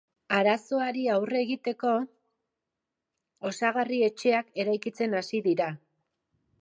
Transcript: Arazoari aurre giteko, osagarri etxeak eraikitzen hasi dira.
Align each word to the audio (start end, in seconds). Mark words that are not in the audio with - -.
Arazoari 0.35 1.03
aurre 1.15 1.41
giteko, 1.49 1.91
osagarri 3.51 4.01
etxeak 4.09 4.51
eraikitzen 4.65 5.15
hasi 5.21 5.43
dira. 5.51 5.69